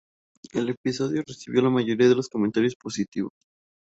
El 0.53 0.69
episodio 0.69 1.21
recibió 1.27 1.61
la 1.61 1.69
mayoría 1.69 2.09
de 2.09 2.15
los 2.15 2.27
comentarios 2.27 2.75
positivos. 2.75 3.33